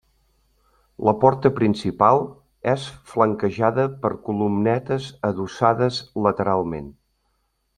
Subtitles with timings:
[1.07, 2.21] La porta principal
[2.73, 6.91] és flanquejada per columnetes adossades lateralment.